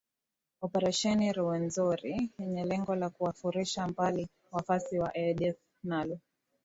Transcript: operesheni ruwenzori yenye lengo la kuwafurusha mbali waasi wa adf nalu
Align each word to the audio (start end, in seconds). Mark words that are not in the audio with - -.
operesheni 0.65 1.25
ruwenzori 1.37 2.15
yenye 2.39 2.63
lengo 2.65 2.95
la 2.95 3.09
kuwafurusha 3.09 3.87
mbali 3.87 4.27
waasi 4.51 4.99
wa 4.99 5.15
adf 5.15 5.57
nalu 5.83 6.19